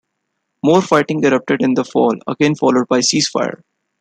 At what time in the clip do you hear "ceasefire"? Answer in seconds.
3.01-3.61